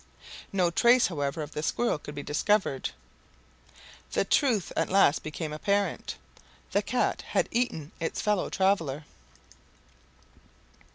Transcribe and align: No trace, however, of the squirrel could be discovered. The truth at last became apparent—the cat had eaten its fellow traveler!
No 0.51 0.71
trace, 0.71 1.05
however, 1.09 1.43
of 1.43 1.51
the 1.51 1.61
squirrel 1.61 1.99
could 1.99 2.15
be 2.15 2.23
discovered. 2.23 2.89
The 4.13 4.25
truth 4.25 4.73
at 4.75 4.89
last 4.89 5.21
became 5.21 5.53
apparent—the 5.53 6.81
cat 6.81 7.21
had 7.21 7.47
eaten 7.51 7.91
its 7.99 8.19
fellow 8.19 8.49
traveler! 8.49 9.03